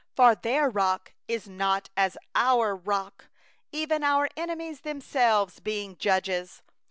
31For 0.17 0.41
their 0.41 0.67
rock 0.67 1.13
is 1.27 1.47
not 1.47 1.91
as 1.95 2.17
our 2.33 2.75
Rock, 2.75 3.25
Even 3.71 4.03
our 4.03 4.29
enemies 4.35 4.79
themselves 4.81 5.59
being 5.59 5.95
judges. 5.95 6.63